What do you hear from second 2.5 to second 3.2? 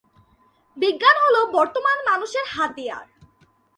হাতিয়ার।